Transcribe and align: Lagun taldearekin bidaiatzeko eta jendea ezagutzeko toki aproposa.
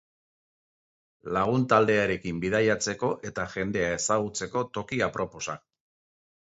Lagun 1.37 1.67
taldearekin 1.75 2.39
bidaiatzeko 2.47 3.13
eta 3.31 3.47
jendea 3.55 3.93
ezagutzeko 4.01 4.67
toki 4.81 5.07
aproposa. 5.11 5.63